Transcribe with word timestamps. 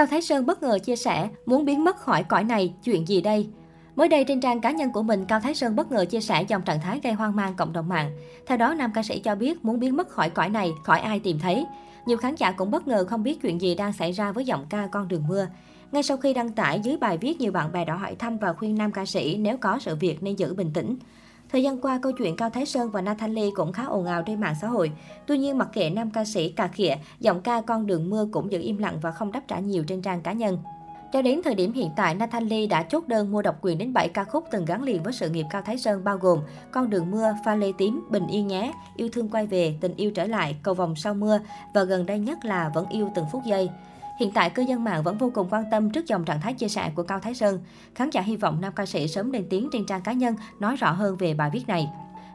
Cao 0.00 0.06
Thái 0.06 0.22
Sơn 0.22 0.46
bất 0.46 0.62
ngờ 0.62 0.78
chia 0.78 0.96
sẻ, 0.96 1.28
muốn 1.46 1.64
biến 1.64 1.84
mất 1.84 1.96
khỏi 1.96 2.22
cõi 2.22 2.44
này, 2.44 2.74
chuyện 2.84 3.08
gì 3.08 3.20
đây? 3.20 3.48
Mới 3.96 4.08
đây 4.08 4.24
trên 4.24 4.40
trang 4.40 4.60
cá 4.60 4.70
nhân 4.70 4.92
của 4.92 5.02
mình, 5.02 5.24
Cao 5.24 5.40
Thái 5.40 5.54
Sơn 5.54 5.76
bất 5.76 5.92
ngờ 5.92 6.04
chia 6.04 6.20
sẻ 6.20 6.42
dòng 6.42 6.62
trạng 6.62 6.80
thái 6.80 7.00
gây 7.02 7.12
hoang 7.12 7.36
mang 7.36 7.54
cộng 7.54 7.72
đồng 7.72 7.88
mạng. 7.88 8.10
Theo 8.46 8.58
đó, 8.58 8.74
nam 8.74 8.92
ca 8.94 9.02
sĩ 9.02 9.18
cho 9.18 9.34
biết 9.34 9.64
muốn 9.64 9.80
biến 9.80 9.96
mất 9.96 10.08
khỏi 10.08 10.30
cõi 10.30 10.48
này, 10.48 10.72
khỏi 10.84 11.00
ai 11.00 11.20
tìm 11.20 11.38
thấy. 11.38 11.66
Nhiều 12.06 12.16
khán 12.16 12.34
giả 12.34 12.52
cũng 12.52 12.70
bất 12.70 12.88
ngờ 12.88 13.04
không 13.04 13.22
biết 13.22 13.42
chuyện 13.42 13.60
gì 13.60 13.74
đang 13.74 13.92
xảy 13.92 14.12
ra 14.12 14.32
với 14.32 14.44
giọng 14.44 14.66
ca 14.70 14.86
Con 14.86 15.08
đường 15.08 15.24
mưa. 15.28 15.46
Ngay 15.92 16.02
sau 16.02 16.16
khi 16.16 16.34
đăng 16.34 16.52
tải 16.52 16.80
dưới 16.80 16.96
bài 16.96 17.18
viết, 17.18 17.40
nhiều 17.40 17.52
bạn 17.52 17.72
bè 17.72 17.84
đã 17.84 17.94
hỏi 17.94 18.14
thăm 18.14 18.38
và 18.38 18.52
khuyên 18.52 18.78
nam 18.78 18.92
ca 18.92 19.04
sĩ 19.04 19.36
nếu 19.36 19.56
có 19.56 19.78
sự 19.80 19.96
việc 19.96 20.22
nên 20.22 20.36
giữ 20.36 20.54
bình 20.54 20.70
tĩnh. 20.74 20.96
Thời 21.52 21.62
gian 21.62 21.80
qua, 21.80 21.98
câu 22.02 22.12
chuyện 22.12 22.36
Cao 22.36 22.50
Thái 22.50 22.66
Sơn 22.66 22.90
và 22.90 23.00
Nathalie 23.00 23.50
cũng 23.54 23.72
khá 23.72 23.84
ồn 23.84 24.04
ào 24.04 24.22
trên 24.22 24.40
mạng 24.40 24.54
xã 24.60 24.68
hội. 24.68 24.92
Tuy 25.26 25.38
nhiên, 25.38 25.58
mặc 25.58 25.68
kệ 25.72 25.90
nam 25.90 26.10
ca 26.10 26.24
sĩ 26.24 26.48
cà 26.48 26.68
khịa, 26.68 26.96
giọng 27.20 27.40
ca 27.40 27.60
Con 27.60 27.86
đường 27.86 28.10
mưa 28.10 28.28
cũng 28.32 28.52
giữ 28.52 28.60
im 28.60 28.78
lặng 28.78 28.98
và 29.02 29.10
không 29.10 29.32
đáp 29.32 29.40
trả 29.48 29.58
nhiều 29.58 29.84
trên 29.84 30.02
trang 30.02 30.22
cá 30.22 30.32
nhân. 30.32 30.58
Cho 31.12 31.22
đến 31.22 31.40
thời 31.44 31.54
điểm 31.54 31.72
hiện 31.72 31.90
tại, 31.96 32.14
Nathalie 32.14 32.66
đã 32.66 32.82
chốt 32.82 33.08
đơn 33.08 33.32
mua 33.32 33.42
độc 33.42 33.58
quyền 33.62 33.78
đến 33.78 33.92
7 33.92 34.08
ca 34.08 34.24
khúc 34.24 34.44
từng 34.50 34.64
gắn 34.64 34.82
liền 34.82 35.02
với 35.02 35.12
sự 35.12 35.30
nghiệp 35.30 35.46
Cao 35.50 35.62
Thái 35.62 35.78
Sơn 35.78 36.04
bao 36.04 36.16
gồm 36.16 36.40
Con 36.70 36.90
đường 36.90 37.10
mưa, 37.10 37.34
Pha 37.44 37.54
lê 37.54 37.72
tím, 37.78 38.02
Bình 38.10 38.26
yên 38.26 38.46
nhé, 38.46 38.72
Yêu 38.96 39.08
thương 39.12 39.28
quay 39.28 39.46
về, 39.46 39.74
Tình 39.80 39.96
yêu 39.96 40.10
trở 40.10 40.26
lại, 40.26 40.56
Cầu 40.62 40.74
vòng 40.74 40.96
sau 40.96 41.14
mưa 41.14 41.40
và 41.74 41.84
gần 41.84 42.06
đây 42.06 42.18
nhất 42.18 42.44
là 42.44 42.70
Vẫn 42.74 42.86
yêu 42.88 43.10
từng 43.14 43.26
phút 43.32 43.42
giây. 43.44 43.70
Hiện 44.20 44.30
tại, 44.30 44.50
cư 44.50 44.62
dân 44.62 44.84
mạng 44.84 45.02
vẫn 45.02 45.18
vô 45.18 45.30
cùng 45.34 45.48
quan 45.50 45.64
tâm 45.70 45.90
trước 45.90 46.06
dòng 46.06 46.24
trạng 46.24 46.40
thái 46.40 46.54
chia 46.54 46.68
sẻ 46.68 46.92
của 46.94 47.02
Cao 47.02 47.18
Thái 47.18 47.34
Sơn. 47.34 47.60
Khán 47.94 48.10
giả 48.10 48.20
hy 48.20 48.36
vọng 48.36 48.60
nam 48.60 48.72
ca 48.76 48.86
sĩ 48.86 49.08
sớm 49.08 49.32
lên 49.32 49.46
tiếng 49.50 49.68
trên 49.72 49.86
trang 49.86 50.02
cá 50.02 50.12
nhân 50.12 50.34
nói 50.58 50.76
rõ 50.76 50.92
hơn 50.92 51.16
về 51.16 51.34
bài 51.34 51.50
viết 51.52 51.68
này. 51.68 51.88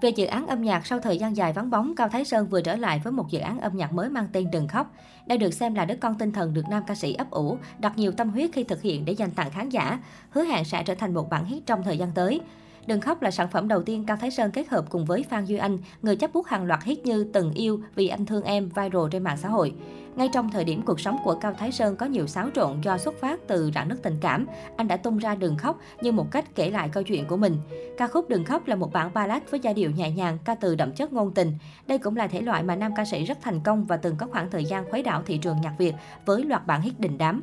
Về 0.00 0.08
dự 0.08 0.26
án 0.26 0.46
âm 0.46 0.62
nhạc 0.62 0.86
sau 0.86 0.98
thời 0.98 1.18
gian 1.18 1.36
dài 1.36 1.52
vắng 1.52 1.70
bóng, 1.70 1.94
Cao 1.96 2.08
Thái 2.08 2.24
Sơn 2.24 2.48
vừa 2.48 2.60
trở 2.60 2.76
lại 2.76 3.00
với 3.04 3.12
một 3.12 3.30
dự 3.30 3.38
án 3.38 3.60
âm 3.60 3.76
nhạc 3.76 3.92
mới 3.92 4.08
mang 4.08 4.28
tên 4.32 4.50
Đừng 4.50 4.68
khóc. 4.68 4.94
Đây 5.26 5.38
được 5.38 5.54
xem 5.54 5.74
là 5.74 5.84
đứa 5.84 5.96
con 5.96 6.18
tinh 6.18 6.32
thần 6.32 6.54
được 6.54 6.64
nam 6.70 6.82
ca 6.86 6.94
sĩ 6.94 7.14
ấp 7.14 7.30
ủ, 7.30 7.58
đặt 7.78 7.98
nhiều 7.98 8.12
tâm 8.12 8.30
huyết 8.30 8.50
khi 8.52 8.64
thực 8.64 8.82
hiện 8.82 9.04
để 9.04 9.12
dành 9.12 9.30
tặng 9.30 9.50
khán 9.50 9.68
giả, 9.68 9.98
hứa 10.30 10.44
hẹn 10.44 10.64
sẽ 10.64 10.82
trở 10.82 10.94
thành 10.94 11.14
một 11.14 11.30
bản 11.30 11.44
hit 11.44 11.66
trong 11.66 11.82
thời 11.82 11.98
gian 11.98 12.12
tới. 12.12 12.40
Đừng 12.86 13.00
khóc 13.00 13.22
là 13.22 13.30
sản 13.30 13.48
phẩm 13.48 13.68
đầu 13.68 13.82
tiên 13.82 14.04
Cao 14.06 14.16
Thái 14.16 14.30
Sơn 14.30 14.50
kết 14.50 14.68
hợp 14.68 14.84
cùng 14.90 15.04
với 15.04 15.24
Phan 15.30 15.44
Duy 15.44 15.56
Anh, 15.56 15.78
người 16.02 16.16
chấp 16.16 16.32
bút 16.32 16.46
hàng 16.46 16.64
loạt 16.64 16.82
hit 16.82 17.06
như 17.06 17.24
Từng 17.32 17.52
yêu, 17.52 17.80
Vì 17.94 18.08
anh 18.08 18.26
thương 18.26 18.42
em 18.42 18.68
viral 18.68 19.02
trên 19.10 19.24
mạng 19.24 19.36
xã 19.36 19.48
hội. 19.48 19.74
Ngay 20.16 20.28
trong 20.32 20.50
thời 20.50 20.64
điểm 20.64 20.82
cuộc 20.82 21.00
sống 21.00 21.16
của 21.24 21.34
Cao 21.34 21.54
Thái 21.58 21.72
Sơn 21.72 21.96
có 21.96 22.06
nhiều 22.06 22.26
xáo 22.26 22.50
trộn 22.54 22.80
do 22.80 22.98
xuất 22.98 23.20
phát 23.20 23.40
từ 23.46 23.70
rạn 23.74 23.88
nứt 23.88 24.02
tình 24.02 24.16
cảm, 24.20 24.46
anh 24.76 24.88
đã 24.88 24.96
tung 24.96 25.18
ra 25.18 25.34
Đừng 25.34 25.56
khóc 25.56 25.78
như 26.00 26.12
một 26.12 26.30
cách 26.30 26.54
kể 26.54 26.70
lại 26.70 26.88
câu 26.88 27.02
chuyện 27.02 27.26
của 27.26 27.36
mình. 27.36 27.56
Ca 27.98 28.06
khúc 28.06 28.28
Đừng 28.28 28.44
khóc 28.44 28.66
là 28.66 28.76
một 28.76 28.92
bản 28.92 29.10
ballad 29.14 29.42
với 29.50 29.60
giai 29.60 29.74
điệu 29.74 29.90
nhẹ 29.90 30.10
nhàng, 30.10 30.38
ca 30.44 30.54
từ 30.54 30.74
đậm 30.74 30.92
chất 30.92 31.12
ngôn 31.12 31.34
tình. 31.34 31.52
Đây 31.86 31.98
cũng 31.98 32.16
là 32.16 32.26
thể 32.26 32.40
loại 32.40 32.62
mà 32.62 32.76
nam 32.76 32.92
ca 32.96 33.04
sĩ 33.04 33.24
rất 33.24 33.38
thành 33.42 33.60
công 33.60 33.84
và 33.84 33.96
từng 33.96 34.16
có 34.16 34.26
khoảng 34.26 34.50
thời 34.50 34.64
gian 34.64 34.90
khuấy 34.90 35.02
đảo 35.02 35.22
thị 35.26 35.38
trường 35.38 35.60
nhạc 35.60 35.74
Việt 35.78 35.94
với 36.26 36.44
loạt 36.44 36.66
bản 36.66 36.80
hit 36.80 37.00
đình 37.00 37.18
đám. 37.18 37.40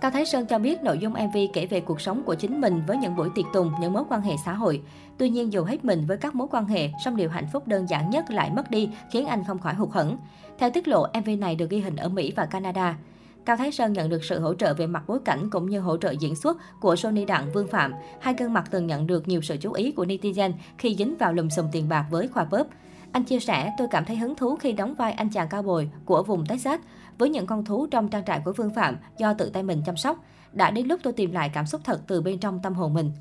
Cao 0.00 0.10
Thái 0.10 0.26
Sơn 0.26 0.46
cho 0.46 0.58
biết 0.58 0.82
nội 0.82 0.98
dung 0.98 1.12
MV 1.12 1.36
kể 1.52 1.66
về 1.66 1.80
cuộc 1.80 2.00
sống 2.00 2.22
của 2.22 2.34
chính 2.34 2.60
mình 2.60 2.82
với 2.86 2.96
những 2.96 3.16
buổi 3.16 3.28
tiệc 3.34 3.44
tùng, 3.52 3.72
những 3.80 3.92
mối 3.92 4.04
quan 4.08 4.20
hệ 4.20 4.32
xã 4.44 4.52
hội. 4.52 4.82
Tuy 5.18 5.28
nhiên 5.28 5.52
dù 5.52 5.64
hết 5.64 5.84
mình 5.84 6.04
với 6.06 6.16
các 6.16 6.34
mối 6.34 6.48
quan 6.50 6.66
hệ, 6.66 6.90
song 7.04 7.16
điều 7.16 7.28
hạnh 7.28 7.46
phúc 7.52 7.68
đơn 7.68 7.88
giản 7.88 8.10
nhất 8.10 8.30
lại 8.30 8.50
mất 8.50 8.70
đi, 8.70 8.90
khiến 9.10 9.26
anh 9.26 9.44
không 9.44 9.58
khỏi 9.58 9.74
hụt 9.74 9.90
hẫng. 9.90 10.18
Theo 10.58 10.70
tiết 10.70 10.88
lộ, 10.88 11.06
MV 11.20 11.30
này 11.38 11.54
được 11.54 11.70
ghi 11.70 11.80
hình 11.80 11.96
ở 11.96 12.08
Mỹ 12.08 12.32
và 12.36 12.46
Canada. 12.46 12.96
Cao 13.44 13.56
Thái 13.56 13.72
Sơn 13.72 13.92
nhận 13.92 14.08
được 14.08 14.24
sự 14.24 14.40
hỗ 14.40 14.54
trợ 14.54 14.74
về 14.74 14.86
mặt 14.86 15.02
bối 15.06 15.18
cảnh 15.24 15.50
cũng 15.50 15.70
như 15.70 15.80
hỗ 15.80 15.96
trợ 15.96 16.10
diễn 16.10 16.36
xuất 16.36 16.56
của 16.80 16.96
Sony 16.96 17.24
Đặng 17.24 17.52
Vương 17.52 17.68
Phạm. 17.68 17.94
Hai 18.20 18.34
gương 18.38 18.52
mặt 18.52 18.64
từng 18.70 18.86
nhận 18.86 19.06
được 19.06 19.28
nhiều 19.28 19.40
sự 19.40 19.56
chú 19.56 19.72
ý 19.72 19.92
của 19.92 20.04
netizen 20.04 20.52
khi 20.78 20.94
dính 20.94 21.16
vào 21.18 21.32
lùm 21.32 21.48
xùm 21.48 21.66
tiền 21.72 21.88
bạc 21.88 22.06
với 22.10 22.28
khoa 22.28 22.44
pop. 22.44 22.66
Anh 23.12 23.24
chia 23.24 23.40
sẻ, 23.40 23.72
tôi 23.78 23.88
cảm 23.90 24.04
thấy 24.04 24.16
hứng 24.16 24.34
thú 24.34 24.56
khi 24.56 24.72
đóng 24.72 24.94
vai 24.94 25.12
anh 25.12 25.30
chàng 25.30 25.48
cao 25.48 25.62
bồi 25.62 25.90
của 26.04 26.22
vùng 26.22 26.46
Texas 26.46 26.80
với 27.18 27.28
những 27.28 27.46
con 27.46 27.64
thú 27.64 27.86
trong 27.86 28.08
trang 28.08 28.24
trại 28.24 28.40
của 28.44 28.52
Vương 28.52 28.74
Phạm 28.74 28.96
do 29.18 29.34
tự 29.34 29.50
tay 29.50 29.62
mình 29.62 29.82
chăm 29.86 29.96
sóc. 29.96 30.24
Đã 30.52 30.70
đến 30.70 30.86
lúc 30.86 31.00
tôi 31.02 31.12
tìm 31.12 31.32
lại 31.32 31.50
cảm 31.54 31.66
xúc 31.66 31.80
thật 31.84 32.00
từ 32.06 32.22
bên 32.22 32.38
trong 32.38 32.60
tâm 32.62 32.74
hồn 32.74 32.94
mình. 32.94 33.12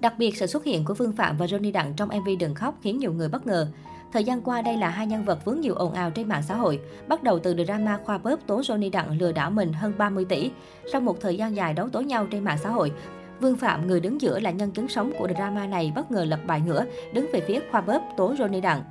Đặc 0.00 0.14
biệt, 0.18 0.36
sự 0.36 0.46
xuất 0.46 0.64
hiện 0.64 0.84
của 0.84 0.94
Vương 0.94 1.12
Phạm 1.12 1.36
và 1.36 1.46
Johnny 1.46 1.72
Đặng 1.72 1.94
trong 1.96 2.08
MV 2.08 2.28
Đừng 2.40 2.54
Khóc 2.54 2.74
khiến 2.82 2.98
nhiều 2.98 3.12
người 3.12 3.28
bất 3.28 3.46
ngờ. 3.46 3.68
Thời 4.12 4.24
gian 4.24 4.42
qua, 4.42 4.62
đây 4.62 4.76
là 4.76 4.88
hai 4.88 5.06
nhân 5.06 5.24
vật 5.24 5.44
vướng 5.44 5.60
nhiều 5.60 5.74
ồn 5.74 5.92
ào 5.92 6.10
trên 6.10 6.28
mạng 6.28 6.42
xã 6.42 6.56
hội. 6.56 6.80
Bắt 7.08 7.22
đầu 7.22 7.38
từ 7.38 7.54
drama 7.64 7.98
khoa 8.04 8.18
bóp 8.18 8.36
tố 8.46 8.60
Johnny 8.60 8.90
Đặng 8.90 9.18
lừa 9.18 9.32
đảo 9.32 9.50
mình 9.50 9.72
hơn 9.72 9.92
30 9.98 10.24
tỷ. 10.24 10.50
Sau 10.92 11.00
một 11.00 11.20
thời 11.20 11.36
gian 11.36 11.56
dài 11.56 11.74
đấu 11.74 11.88
tố 11.88 12.00
nhau 12.00 12.26
trên 12.30 12.44
mạng 12.44 12.58
xã 12.62 12.70
hội, 12.70 12.92
Vương 13.40 13.56
Phạm, 13.56 13.86
người 13.86 14.00
đứng 14.00 14.20
giữa 14.20 14.40
là 14.40 14.50
nhân 14.50 14.70
chứng 14.70 14.88
sống 14.88 15.12
của 15.18 15.28
drama 15.36 15.66
này 15.66 15.92
bất 15.94 16.10
ngờ 16.10 16.24
lập 16.24 16.40
bài 16.46 16.60
ngửa, 16.60 16.84
đứng 17.12 17.26
về 17.32 17.40
phía 17.40 17.60
khoa 17.70 17.80
bóp 17.80 18.02
tố 18.16 18.34
Johnny 18.34 18.60
Đặng. 18.60 18.82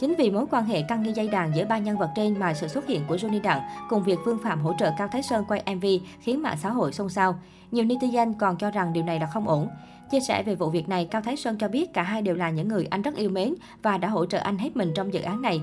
Chính 0.00 0.14
vì 0.14 0.30
mối 0.30 0.46
quan 0.50 0.64
hệ 0.64 0.82
căng 0.82 1.02
như 1.02 1.12
dây 1.14 1.28
đàn 1.28 1.54
giữa 1.54 1.64
ba 1.64 1.78
nhân 1.78 1.98
vật 1.98 2.10
trên 2.16 2.38
mà 2.38 2.54
sự 2.54 2.68
xuất 2.68 2.86
hiện 2.86 3.00
của 3.08 3.16
Johnny 3.16 3.42
Đặng 3.42 3.60
cùng 3.88 4.02
việc 4.02 4.18
Vương 4.24 4.38
Phạm 4.38 4.60
hỗ 4.60 4.72
trợ 4.78 4.90
Cao 4.98 5.08
Thái 5.08 5.22
Sơn 5.22 5.44
quay 5.48 5.62
MV 5.74 5.84
khiến 6.20 6.42
mạng 6.42 6.56
xã 6.62 6.70
hội 6.70 6.92
xôn 6.92 7.08
xao. 7.08 7.38
Nhiều 7.70 7.84
netizen 7.84 8.34
còn 8.38 8.56
cho 8.56 8.70
rằng 8.70 8.92
điều 8.92 9.04
này 9.04 9.20
là 9.20 9.26
không 9.26 9.48
ổn. 9.48 9.68
Chia 10.10 10.20
sẻ 10.20 10.42
về 10.42 10.54
vụ 10.54 10.70
việc 10.70 10.88
này, 10.88 11.08
Cao 11.10 11.22
Thái 11.22 11.36
Sơn 11.36 11.56
cho 11.58 11.68
biết 11.68 11.92
cả 11.92 12.02
hai 12.02 12.22
đều 12.22 12.34
là 12.34 12.50
những 12.50 12.68
người 12.68 12.86
anh 12.90 13.02
rất 13.02 13.16
yêu 13.16 13.30
mến 13.30 13.54
và 13.82 13.98
đã 13.98 14.08
hỗ 14.08 14.26
trợ 14.26 14.38
anh 14.38 14.58
hết 14.58 14.76
mình 14.76 14.92
trong 14.94 15.12
dự 15.12 15.20
án 15.20 15.42
này. 15.42 15.60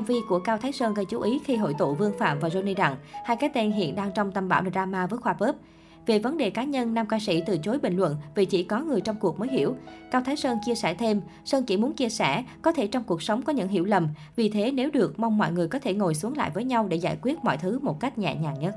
MV 0.00 0.12
của 0.28 0.38
Cao 0.38 0.58
Thái 0.58 0.72
Sơn 0.72 0.94
gây 0.94 1.04
chú 1.04 1.20
ý 1.20 1.40
khi 1.44 1.56
hội 1.56 1.74
tụ 1.78 1.94
Vương 1.94 2.18
Phạm 2.18 2.38
và 2.38 2.48
Johnny 2.48 2.74
Đặng, 2.74 2.96
hai 3.24 3.36
cái 3.36 3.50
tên 3.54 3.72
hiện 3.72 3.94
đang 3.94 4.12
trong 4.12 4.32
tâm 4.32 4.48
bão 4.48 4.62
drama 4.72 5.06
với 5.06 5.18
khoa 5.18 5.32
bớp. 5.32 5.56
Về 6.06 6.18
vấn 6.18 6.36
đề 6.36 6.50
cá 6.50 6.64
nhân, 6.64 6.94
nam 6.94 7.06
ca 7.06 7.18
sĩ 7.18 7.42
từ 7.46 7.58
chối 7.58 7.78
bình 7.78 7.96
luận 7.96 8.16
vì 8.34 8.44
chỉ 8.44 8.62
có 8.62 8.80
người 8.80 9.00
trong 9.00 9.16
cuộc 9.16 9.38
mới 9.38 9.48
hiểu. 9.48 9.76
Cao 10.10 10.22
Thái 10.24 10.36
Sơn 10.36 10.58
chia 10.66 10.74
sẻ 10.74 10.94
thêm, 10.94 11.20
Sơn 11.44 11.64
chỉ 11.64 11.76
muốn 11.76 11.92
chia 11.92 12.08
sẻ, 12.08 12.44
có 12.62 12.72
thể 12.72 12.86
trong 12.86 13.04
cuộc 13.04 13.22
sống 13.22 13.42
có 13.42 13.52
những 13.52 13.68
hiểu 13.68 13.84
lầm, 13.84 14.08
vì 14.36 14.48
thế 14.48 14.72
nếu 14.72 14.90
được, 14.90 15.18
mong 15.18 15.38
mọi 15.38 15.52
người 15.52 15.68
có 15.68 15.78
thể 15.78 15.94
ngồi 15.94 16.14
xuống 16.14 16.36
lại 16.36 16.50
với 16.54 16.64
nhau 16.64 16.86
để 16.88 16.96
giải 16.96 17.18
quyết 17.22 17.44
mọi 17.44 17.56
thứ 17.56 17.78
một 17.78 18.00
cách 18.00 18.18
nhẹ 18.18 18.34
nhàng 18.34 18.60
nhất. 18.60 18.74